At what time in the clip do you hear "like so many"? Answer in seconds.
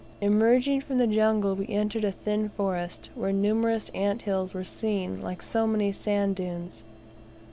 5.21-5.91